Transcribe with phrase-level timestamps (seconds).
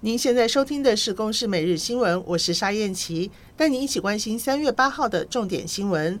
[0.00, 6.20] 您现在收听的是《公视每日新闻》，我是沙燕琪，带您一起关心三月八号的重点新闻。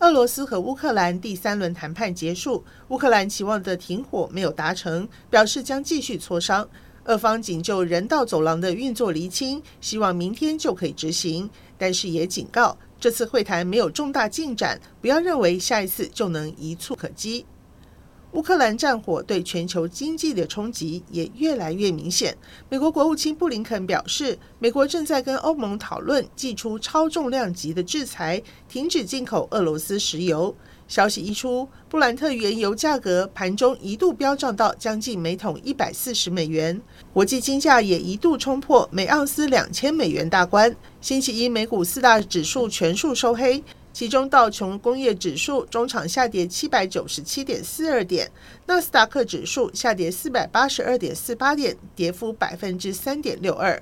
[0.00, 6.68] 俄罗斯和乌克兰第三轮谈判结束，乌克兰期望的停火没有达成，表示将继续磋商。
[7.04, 17.46] 俄方仅就人道走廊的运作厘清，希望明天就可以执行，但是也警告，这次会谈没有重大进展，不要认为下一次就能一蹴可及。
[18.34, 22.36] 乌克兰战火对全球经济的冲击也越来越明显。
[22.68, 30.52] 美国国务卿布林肯表示，美国正在跟欧盟讨论祭出超重量级的制裁，停止进口俄罗斯石油。
[30.88, 36.82] 消息一出，布兰特原油价格盘中一度飙涨到将近每桶一百四十美元，
[37.12, 40.74] 国际金价也一度冲破每盎司两千美元大关。
[41.00, 43.62] 星期一，美股四大指数全数收黑。
[43.94, 48.28] 其中道琼工业指数中场下跌七百九十七点四二点，
[48.66, 53.80] 纳斯达克指数下跌四百八十二点四八点，跌幅百分之三点六二。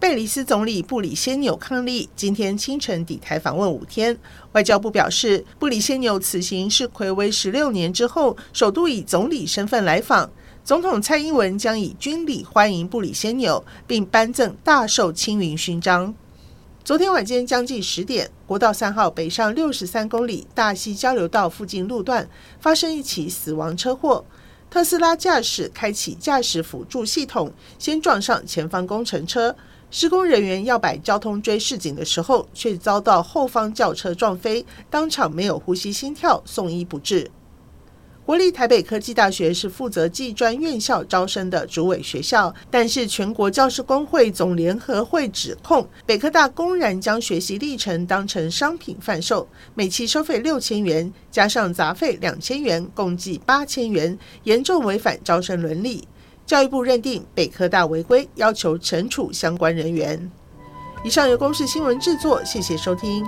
[0.00, 4.18] 贝里斯总理布里先纽伉俪今天清晨抵台访问五天，
[4.50, 10.28] 外交部表示，布里先纽此行是睽违十六年之后，首度以总理身份来访。
[10.64, 16.12] 总统蔡英文将以军礼欢迎布里先纽，并颁赠大綬青云勋章。
[16.82, 22.28] 昨天晚间将近十点，国道三号北上六十三公里大溪交流道附近路段
[22.58, 24.24] 发生一起死亡车祸。
[24.70, 29.54] 特斯拉驾驶开启驾驶辅助系统，先撞上前方工程车。
[29.90, 37.30] 施工人员要摆交通锥示警的时候，却遭到后方轿车撞飞，当场没有呼吸心跳，送医不治。
[38.26, 56.06] 国立台北科技大学是负责技专院校招生的主委学校，但是全国教师工会总联合会指控北科大公然将学习历程当成商品贩售，每期收费六千元，加上杂费两千元，共计八千元，严重违反招生伦理。
[56.46, 60.30] 教育部认定北科大违规，要求惩处相关人员。
[61.02, 63.24] 以上由公视新闻制作，谢谢收听。